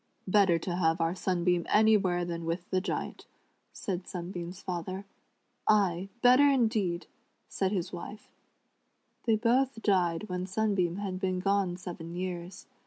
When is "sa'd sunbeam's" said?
3.71-4.59